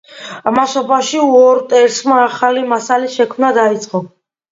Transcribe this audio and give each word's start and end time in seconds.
ამასობაში 0.51 1.19
უოტერსმა 1.25 2.15
ახალი 2.21 2.63
მასალის 2.71 3.19
შექმნა 3.19 3.53
დაიწყო. 3.59 4.03